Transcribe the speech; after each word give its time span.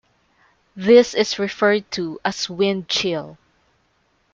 This 0.75 1.13
is 1.13 1.37
referred 1.37 1.91
to 1.91 2.19
as 2.25 2.49
wind 2.49 2.89
chill. 2.89 3.37